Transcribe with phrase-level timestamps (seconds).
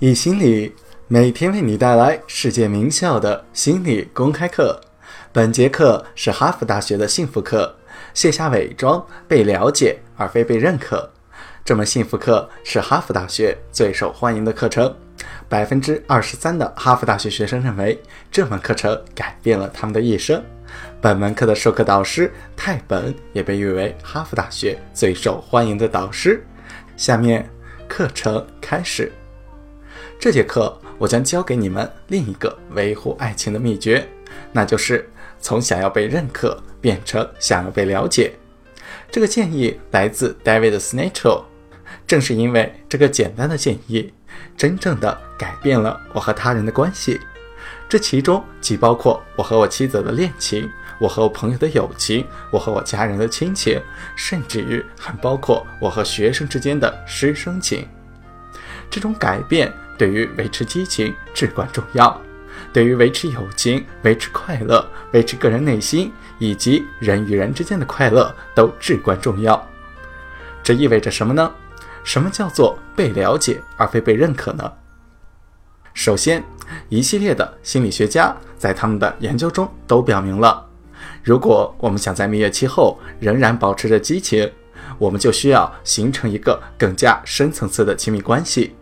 [0.00, 0.74] 易心理
[1.06, 4.80] 每天为你带来世界名校的心理公开课。
[5.32, 7.72] 本节课是哈佛大学的幸福课，
[8.12, 11.08] 卸下伪装，被了解而非被认可。
[11.64, 14.92] 这门幸福课是哈佛大学最受欢迎的课程，
[15.48, 20.42] 百分之二十三的哈佛大学学生认为这门课程改变了他们的一生。
[21.00, 26.44] 本门课的授课导师泰本也被誉为哈佛大学最受欢迎的导师。
[26.96, 27.48] 下面
[27.86, 29.12] 课程开始。
[30.24, 34.08] 这节课我将教给你们另一个维护爱情的秘诀，
[34.52, 35.06] 那就是
[35.38, 38.32] 从想要被认可变成想要被了解。
[39.10, 41.44] 这个建议来自 David s n a t c h e l。
[42.06, 44.14] 正是因为这个简单的建议，
[44.56, 47.20] 真正的改变了我和他人的关系。
[47.86, 50.66] 这其中既包括我和我妻子的恋情，
[50.98, 53.78] 我和我朋友的友情，我和我家人的亲情，
[54.16, 57.86] 甚至于还包括我和学生之间的师生情。
[58.88, 62.20] 这种改变对于维持激情至关重要，
[62.72, 69.68] 对于维持友情、维持快乐、维持个人内心以及人与人之间的快乐都至关重要。
[70.62, 71.50] 这意味着什么呢？
[72.02, 74.72] 什么叫做被了解而非被认可呢？
[75.94, 76.42] 首先，
[76.88, 80.66] 一系列的心理学家在他们的研究中都表明了，
[81.22, 84.50] 如果我们想在蜜月期后仍然保持着激情，
[84.98, 88.74] 我们就需要形成一个更加深层次的亲密关系。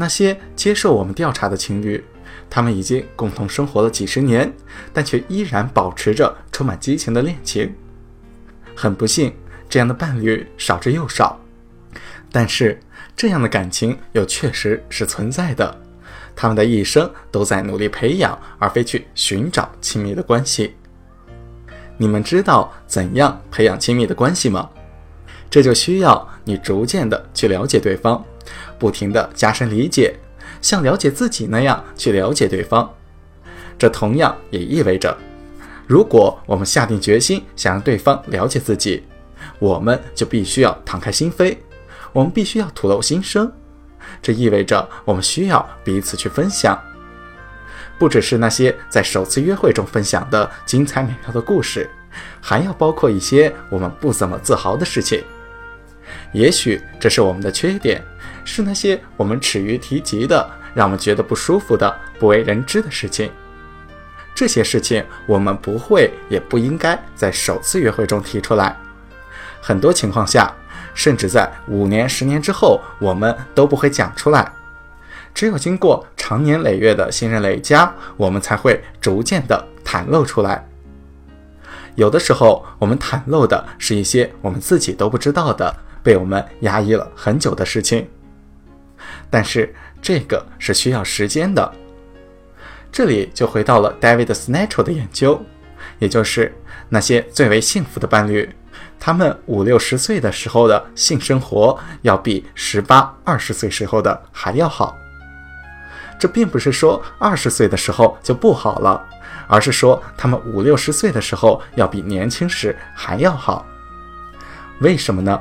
[0.00, 2.02] 那些接受我们调查的情侣，
[2.48, 4.52] 他们已经共同生活了几十年，
[4.92, 7.74] 但却依然保持着充满激情的恋情。
[8.76, 9.34] 很不幸，
[9.68, 11.36] 这样的伴侣少之又少。
[12.30, 12.78] 但是，
[13.16, 15.76] 这样的感情又确实是存在的。
[16.36, 20.76] 他们的一生都在努力培养，而非去寻找亲密的关系。
[21.96, 24.70] 你们知道怎样培养亲密的关系吗？
[25.50, 28.24] 这就需要你逐渐的去了解对方，
[28.78, 30.14] 不停的加深理解，
[30.60, 32.88] 像了解自己那样去了解对方。
[33.78, 35.16] 这同样也意味着，
[35.86, 39.04] 如果我们下定决心想让对方了解自己，
[39.58, 41.56] 我们就必须要敞开心扉。
[42.12, 43.52] 我们必须要吐露心声，
[44.22, 46.76] 这意味着我们需要彼此去分享，
[47.98, 51.88] 不只是那些在首次约会中分享的精彩美妙的故事，
[52.40, 55.22] 还要包括一些我们不怎么自豪的事情。
[56.32, 58.02] 也许这是我们的缺点，
[58.44, 63.30] 是那些我们耻于提及的、让我们觉得不舒服的、不为人知的事情。
[64.34, 68.76] 这些事情我们不会也不应该在首次约会中提出来。
[69.60, 70.52] 很多情况下。
[70.94, 74.50] 甚至在五年、十年之后，我们都不会讲出来。
[75.32, 80.66] 只有经过长年累月的信任累加，我们才会逐渐的袒露出来。
[81.94, 85.72] 有的时候，我们袒露的是一些我们自己都不知道的、
[86.08, 88.08] 被我们压抑了很久的事情。
[89.28, 91.70] 但是这个是需要时间的。
[92.90, 95.44] 这里就回到了 David s n a t c h e 的研究，
[95.98, 96.56] 也就是
[96.88, 98.48] 那些最为幸福的伴侣。
[98.98, 104.96] 他们五六十岁的时候的性生活要比十八、二十岁时候的还要好。
[106.18, 109.06] 这并不是说二十岁的时候就不好了，
[109.46, 113.66] 而是说他们五六十岁的时候要比年轻时还要好。
[114.80, 115.38] 为什么呢？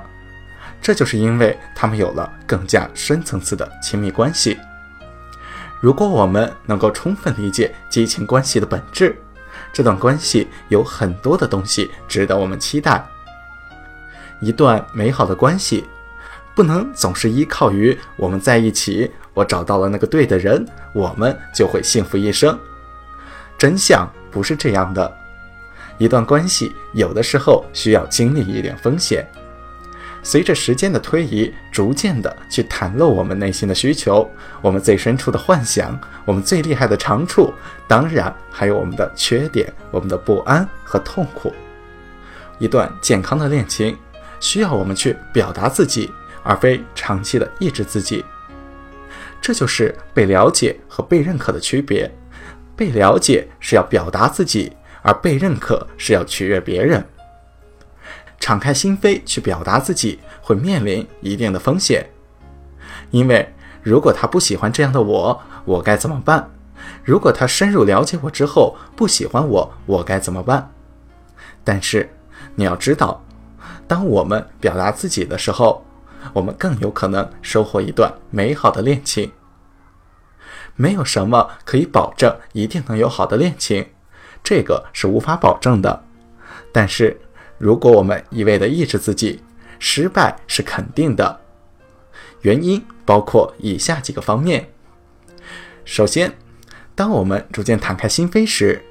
[0.82, 4.58] 这就是因为他们有了更加深层次的亲密关系。
[5.80, 9.16] 如果我们能够充分理解激情关系的本质，
[9.72, 13.06] 这段关系有很多的东西值得我们期待。
[14.40, 15.86] 一段美好的关系，
[16.56, 22.58] 不能总是依靠于我们在一起，我找到了那个对的人，我们就会幸福一生。
[23.58, 25.12] 真相不是这样的。
[25.98, 29.28] 一段关系有的时候需要经历一点风险，
[30.28, 34.30] 随着时间的推移，逐渐的去袒露我们内心的需求，
[34.62, 37.54] 我们最深处的幻想，我们最厉害的长处，
[37.88, 41.54] 当然还有我们的缺点，我们的不安和痛苦。
[42.60, 43.98] 一段健康的恋情。
[44.42, 46.12] 需要我们去表达自己，
[46.44, 48.24] 而非长期的抑制自己。
[49.42, 52.13] 这就是被了解和被认可的区别。
[52.75, 57.04] 被了解是要表达自己，而被认可是要取悦别人。
[58.39, 62.07] 敞开心扉去表达自己，会面临一定的风险。
[63.12, 66.50] 因为如果他不喜欢这样的我，我该怎么办？
[67.04, 70.72] 如果他深入了解我之后不喜欢我，我该怎么办？
[71.63, 72.10] 但是
[72.56, 73.24] 你要知道。
[73.88, 75.86] 当我们表达自己的时候，
[76.34, 79.31] 我们更有可能收获一段美好的恋情。
[80.75, 83.88] 没有什么可以保证一定能有好的恋情，
[84.44, 86.04] 这个是无法保证的。
[86.74, 87.19] 但是，
[87.57, 89.42] 如果我们一味的抑制自己，
[89.80, 91.39] 失败是肯定的。
[92.42, 94.69] 原因包括以下几个方面：
[95.86, 96.31] 首先，
[96.94, 98.81] 当我们逐渐敞开心扉时，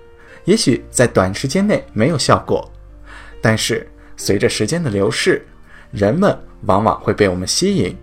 [0.45, 2.71] 也许在短时间内没有效果，
[3.41, 5.47] 但是随着时间的流逝，
[5.93, 7.97] 人们往往会被我们吸引，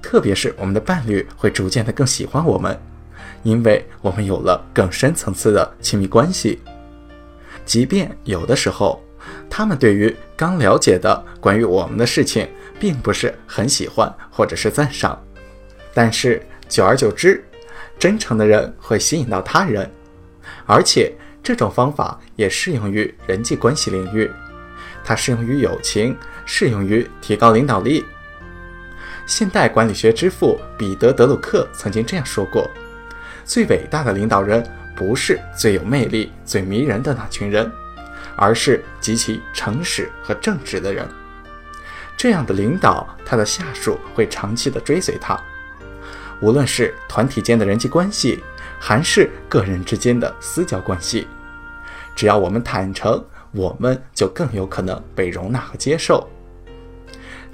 [0.00, 2.80] 特别是我们的伴侣会逐渐的更喜欢我们，
[3.42, 6.60] 因为我们有了更深层次的亲密关系。
[7.64, 9.00] 即便有的时候，
[9.48, 12.48] 他们对于刚了解的关于我们的事情，
[12.80, 15.22] 并不是很喜欢或者是赞赏，
[15.94, 17.44] 但是久而久之，
[17.98, 19.90] 真诚的人会吸引到他人，
[20.66, 24.30] 而且这种方法也适用于人际关系领域，
[25.04, 26.16] 它适用于友情，
[26.46, 28.04] 适用于提高领导力。
[29.26, 32.68] 现代管理学之父彼得·德鲁克曾经这样说过
[33.44, 34.64] ：“最伟大的领导人
[34.96, 37.70] 不是最有魅力、最迷人的那群人。”
[38.36, 41.08] 而是极其诚实和正直的人，
[42.16, 45.38] 这样的领导，他的下属会长期的追随他。
[46.40, 48.42] 无论是团体间的人际关系，
[48.80, 51.28] 还是个人之间的私交关系，
[52.16, 56.28] 只要我们坦诚，我们就更有可能被容纳和接受。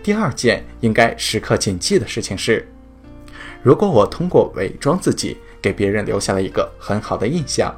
[0.03, 2.67] 第二件应该时刻谨记的事情是：
[3.63, 7.75] 如果我通过伪装自己，给别人留下了一个很好的印象。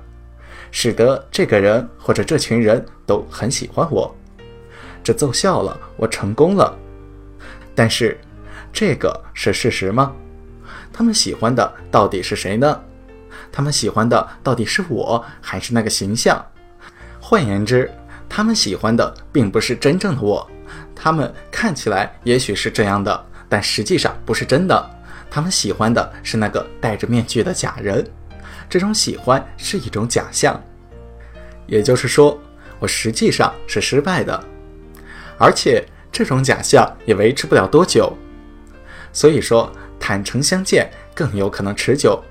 [0.70, 4.14] 使得这个人或者这群人都很喜欢我，
[5.02, 6.76] 这奏效了，我成功了。
[7.74, 8.18] 但是，
[8.72, 10.12] 这个是事实吗？
[10.92, 12.80] 他们喜欢的到底是谁呢？
[13.52, 16.44] 他们喜欢的到底是我，还是那个形象？
[17.20, 17.90] 换言之，
[18.28, 20.48] 他们喜欢的并不是真正的我，
[20.94, 24.90] 他们看起来也许是这样的，但实际上不是真的。
[25.30, 28.04] 他们喜欢的是那个戴着面具的假人。
[28.70, 30.62] 这种喜欢是一种假象，
[31.66, 32.40] 也就是说，
[32.78, 34.42] 我实际上是失败的，
[35.36, 38.16] 而且这种假象也维持不了多久。
[39.12, 42.22] 所以说，坦诚相见更有可能持久。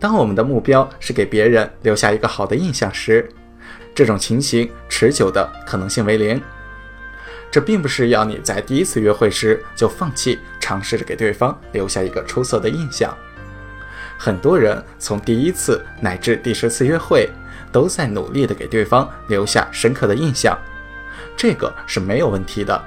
[0.00, 3.28] 当我们的目标是给别人留下一个好的印象时，
[3.94, 6.42] 这种情形持久的可能性为零。
[7.48, 13.16] 这并不是要你在第一次约会时就放弃尝试着给对方留下一个出色的印象。
[14.18, 17.28] 很多人从第一次乃至第十次约会，
[17.70, 20.56] 都在努力的给对方留下深刻的印象，
[21.36, 22.82] 这个是没有问题的。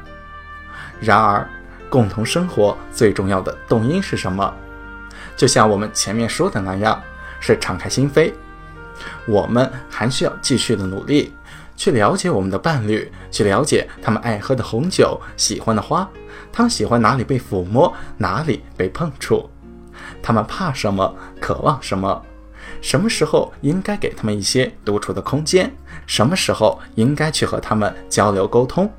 [0.99, 1.47] 然而，
[1.89, 4.53] 共同生活最重要的动因是什么？
[5.37, 7.01] 就像我们前面说的那样，
[7.39, 8.33] 是敞开心扉。
[9.25, 11.33] 我们还需要继续的努力，
[11.77, 16.09] 去了解我们的伴侣，去了解他们爱喝的红酒、喜欢的花，
[16.51, 19.49] 他们喜欢哪里被抚摸，哪里被碰触。
[20.21, 21.15] 他们怕什么？
[21.39, 22.23] 渴望什么？
[22.81, 25.73] 什么时候应该给他们一些独处的空间？
[26.05, 28.91] 什么时候应该去和他们交流沟通？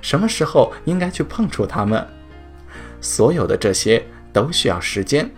[0.00, 2.06] 什么时候应该去碰触他们？
[3.00, 5.30] 所有的这些都需要时间，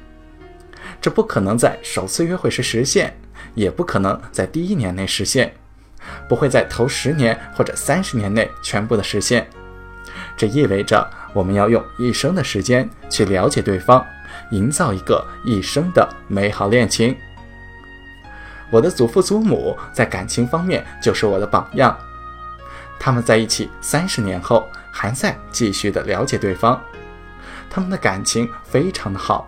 [1.01, 3.17] 这不可能在首次约会时实现，
[3.55, 5.55] 也不可能在第一年内实现，
[6.29, 9.47] 不会在头十年或者三十年内全部的实现。
[10.37, 14.05] 这意味着我们要用一生的时间去了解对方。
[14.53, 17.17] 营造一个一生的美好恋情。
[18.71, 21.95] 我的祖父祖母在感情方面就是我的榜样，
[22.99, 26.81] 他们在一起三十年后还在继续的了解对方，
[27.69, 29.47] 他们的感情非常的好，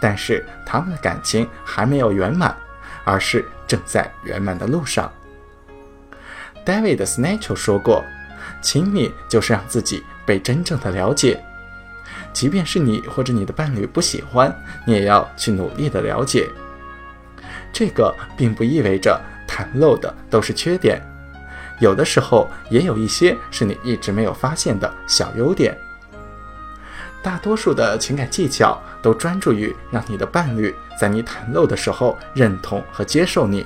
[0.00, 2.56] 但是他们的感情还没有圆满，
[3.04, 5.12] 而是正在圆满的路上。
[6.66, 8.02] David Snatch 说过
[8.60, 11.44] ：“亲密就是让自己被真正的了解。”
[12.34, 16.50] 即便是你或者你的伴侣不喜欢，你也要去努力的了解。
[17.72, 21.00] 这个并不意味着袒露的都是缺点，
[21.80, 25.78] 有的时候也有一些是你一直没有发现的小优点。
[27.22, 33.64] 大多数的情感技巧都专注于让你的伴侣在你袒露的时候认同和接受你，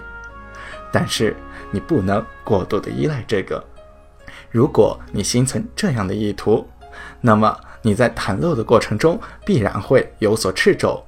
[0.92, 1.34] 但是
[1.70, 3.64] 你不能过度的依赖这个。
[4.50, 6.68] 如果你心存这样的意图，
[7.22, 7.58] 那么。
[7.82, 11.04] 你在袒露的过程中必然会有所掣肘，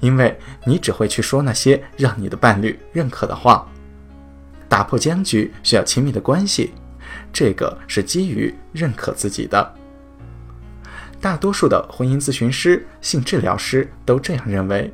[0.00, 3.66] 因为你只会去说那些让你的伴侣认可的话。
[4.68, 6.72] 打破僵局需要亲密的关系，
[7.32, 9.74] 这个是基于认可自己的。
[11.20, 14.92] 大多数的婚姻咨询师、性治疗师都这样认为。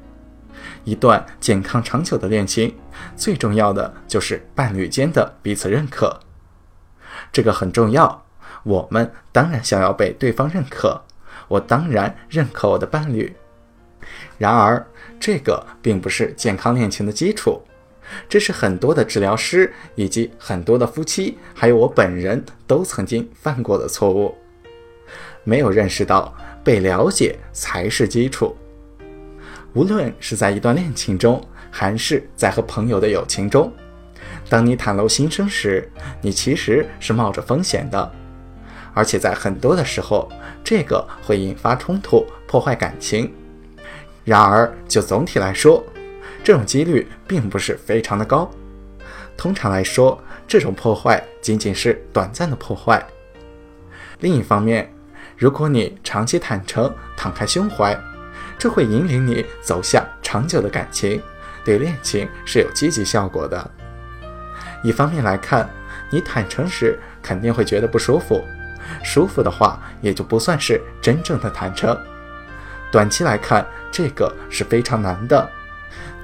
[0.85, 2.75] 一段健康长久的恋情，
[3.17, 6.21] 最重要的就是伴侣间的彼此认可，
[7.33, 8.27] 这个很重要。
[8.63, 11.01] 我们当然想要被对方认可，
[11.49, 13.33] 我当然认可我的伴侣。
[14.39, 14.87] 然而，
[15.19, 17.61] 这个并不是健康恋情的基础，
[18.29, 24.35] 这是很多的治疗师以及很多的夫妻，还有我本人都曾经犯过的错误。
[25.45, 28.57] 没有认识到被了解才是基础。
[29.73, 33.73] 无论是在一段恋情中，还是在和朋友的友情中，
[34.49, 35.89] 当你袒露心声时，
[36.21, 38.13] 你其实是冒着风险的，
[38.95, 40.29] 而且在很多的时候，
[40.65, 43.33] 这个会引发冲突，破坏感情。
[44.25, 45.85] 然而，就总体来说，
[46.45, 48.51] 这种几率并不是非常的高。
[49.37, 53.05] 通常来说，这种破坏仅仅是短暂的破坏。
[54.21, 54.93] 另一方面，
[55.37, 57.99] 如果你长期坦诚、敞开胸怀，
[58.59, 61.23] 这会引领你走向长久的感情，
[61.65, 63.71] 对恋情是有积极效果的。
[64.83, 65.69] 一方面来看，
[66.11, 68.45] 你坦诚时肯定会觉得不舒服，
[69.03, 71.97] 舒服的话也就不算是真正的坦诚。
[72.91, 75.49] 短期来看，这个是非常难的，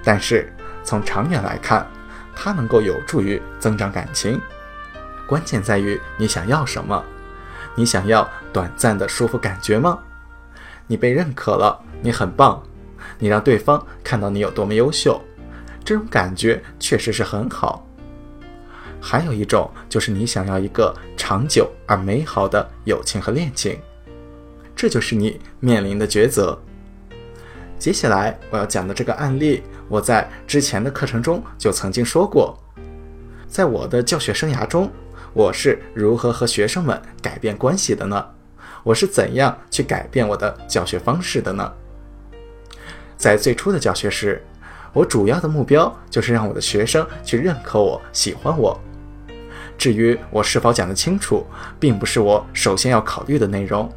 [0.03, 1.87] 但是从长远来看，
[2.35, 4.41] 它能够有助于增长感情。
[5.29, 7.05] 关键在于你想要什么。
[7.77, 9.99] 你想要短暂的舒服感觉吗？
[10.87, 12.63] 你被认可了，你很棒，
[13.19, 15.23] 你让对方看到你有多么优秀，
[15.85, 17.86] 这种感觉确实是很好。
[19.01, 23.79] 还有一种就是你想要一个长久而美好的友情和恋情，
[24.75, 26.59] 这就是你面临的抉择。
[27.79, 32.59] 接下来我要讲的这个案例，我在之前的课程中就曾经说过，
[33.47, 34.91] 在我的教学生涯中。
[35.35, 38.25] 我是如何和学生们改变关系的呢？
[38.83, 41.71] 我是怎样去改变我的教学方式的呢？
[43.19, 44.43] 在最初的教学时，
[44.95, 48.81] 我主要的目标就是让我的学生去认可我、喜欢我。
[49.79, 51.47] 至于我是否讲得清楚，
[51.79, 53.91] 并不是我首先要考虑的内容。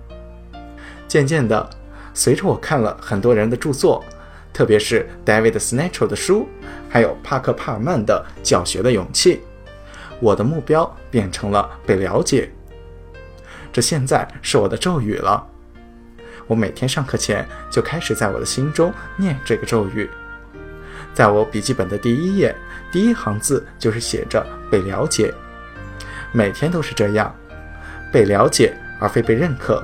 [1.07, 1.67] 渐渐的，
[2.13, 4.03] 随着我看了很多人的著作，
[4.53, 6.47] 特别是 David s n a t c h e l 的书，
[6.89, 9.35] 还有帕克·帕尔曼的《教学的勇气》。
[10.19, 12.51] 我的目标变成了被了解，
[13.71, 15.47] 这现在是我的咒语了。
[16.45, 20.09] 我每天上课前就开始在我的心中念这个咒语，
[21.13, 22.55] 在我笔记本的第一页，
[22.91, 25.33] 第一行字就是写着“被了解”。
[26.31, 27.33] 每天都是这样，
[28.11, 29.83] 被了解而非被认可。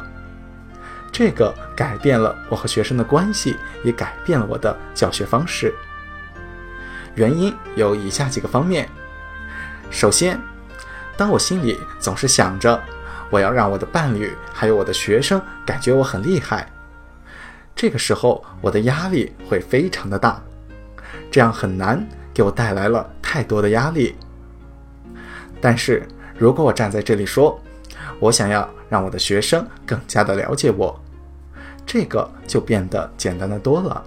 [1.12, 5.74] 这个改变了我和学生的关系，也改变了我的教学方式。
[7.16, 8.90] 原因有以下几个方面。
[9.90, 10.38] 首先，
[11.16, 12.82] 当我心里总是想着
[13.30, 16.70] 我要让我的伴侣还有我的学生感觉我很厉害，
[17.74, 20.42] 这个时候我的压力会非常的大，
[21.32, 24.16] 这样很难给我带来了太多的压力。
[25.62, 26.06] 但是
[26.38, 27.60] 如果我站在这里说，
[28.20, 31.00] 我想要让我的学生更加的了解我，
[31.86, 34.04] 这个就变得简单的多了。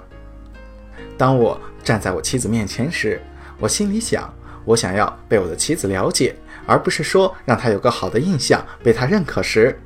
[1.17, 3.21] 当我站在我妻子面前时，
[3.59, 4.33] 我心里想。
[4.65, 9.81] 我想要被我的妻子了解，而不是说让她有个好的印象，被她认可时，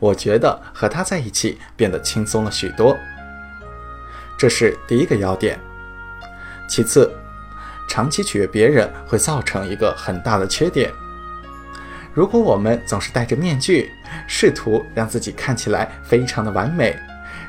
[0.00, 2.96] 我觉得和她在一起变得轻松了许多。
[4.36, 5.60] 这是第一个要点。
[6.66, 7.08] 其次，
[7.88, 10.90] 长期取悦别人会造成一个很大的缺点。
[12.16, 13.92] 如果我们总是戴着面具，
[14.26, 16.98] 试图让自己看起来非常的完美，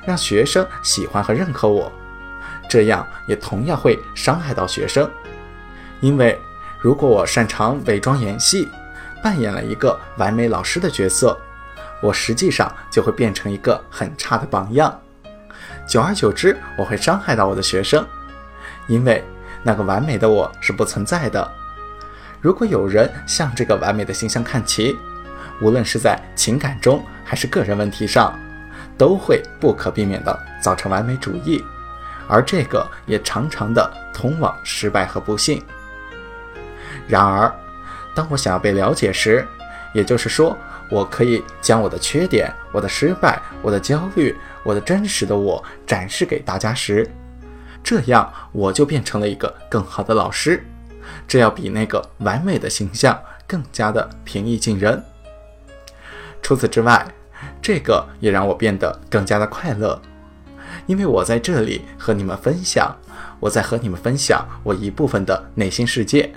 [0.06, 1.90] 让学生喜欢和认可我，
[2.70, 5.10] 这样也同样会伤害到学生，
[6.02, 6.38] 因为。
[6.80, 8.70] 如果我擅长伪装演戏，
[9.24, 11.36] 扮演了一个完美老师的角色，
[12.04, 14.96] 我实际上就会变成一个很差的榜样。
[15.88, 18.06] 久而久之，我会伤害到我的学生，
[18.86, 19.24] 因为
[19.64, 21.52] 那个完美的我是不存在的。
[22.39, 24.96] 如果有人向这个完美的形象看齐，
[25.62, 28.38] 无论是在情感中还是个人问题上，
[28.98, 31.63] 都会不可避免地造成完美主义，
[32.27, 35.63] 而这个也常常的通往失败和不幸。
[37.08, 37.51] 然而，
[38.15, 39.46] 当我想要被了解时，
[39.94, 40.56] 也就是说，
[40.91, 47.10] 我可以将我的缺点、我的失败、我的焦虑、我的真实的我展示给大家时，
[47.84, 50.63] 这样我就变成了一个更好的老师。
[51.28, 55.04] 这要比那个完美的形象更加的平易近人。
[56.42, 57.06] 除此之外，
[57.62, 60.02] 这个也让我变得更加的快乐，
[60.86, 62.96] 因为我在这里和你们分享，
[63.40, 66.34] 我在和你们分享我一部分的内心世界。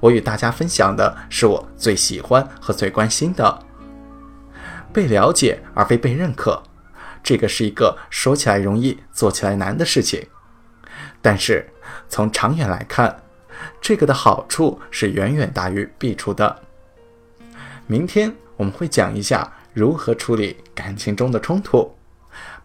[0.00, 3.58] 我与大家分享的是我最喜欢和最关心的，
[4.92, 6.62] 被了解而非被认可，
[7.22, 10.26] 这个是一个说起来容易做起来难的事情。
[11.22, 11.72] 但是
[12.08, 13.21] 从长远来看，
[13.82, 16.62] 这个的好处是远远大于弊处的。
[17.88, 21.92] 明天我们会讲一下如何处理感情中的冲突。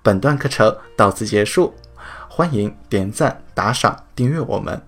[0.03, 1.73] 本段课程到此结束，
[2.29, 4.79] 欢迎点赞、打赏、订阅我们。